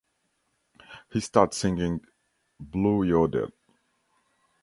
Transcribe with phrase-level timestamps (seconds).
[1.11, 2.03] He starts singing
[2.59, 3.51] "Blue Yodel".